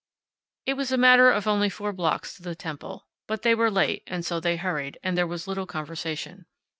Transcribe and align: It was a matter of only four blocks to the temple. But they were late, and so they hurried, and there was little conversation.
It 0.65 0.73
was 0.73 0.91
a 0.91 0.97
matter 0.97 1.29
of 1.29 1.45
only 1.45 1.69
four 1.69 1.93
blocks 1.93 2.33
to 2.33 2.41
the 2.41 2.55
temple. 2.55 3.05
But 3.27 3.43
they 3.43 3.53
were 3.53 3.69
late, 3.69 4.01
and 4.07 4.25
so 4.25 4.39
they 4.39 4.57
hurried, 4.57 4.97
and 5.03 5.15
there 5.15 5.27
was 5.27 5.47
little 5.47 5.67
conversation. 5.67 6.47